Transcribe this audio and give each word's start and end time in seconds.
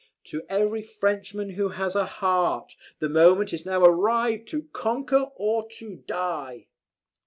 "To 0.23 0.41
every 0.49 0.81
Frenchman 0.81 1.51
who 1.51 1.69
has 1.69 1.95
a 1.95 2.07
heart, 2.07 2.75
the 2.97 3.07
moment 3.07 3.53
is 3.53 3.67
now 3.67 3.85
arrived 3.85 4.47
to 4.47 4.63
conquer 4.73 5.29
or 5.35 5.67
to 5.73 5.97
die. 5.97 6.65